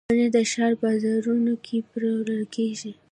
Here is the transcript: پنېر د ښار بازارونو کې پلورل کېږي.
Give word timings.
پنېر 0.09 0.29
د 0.35 0.37
ښار 0.51 0.73
بازارونو 0.81 1.53
کې 1.65 1.77
پلورل 1.91 2.43
کېږي. 2.55 2.91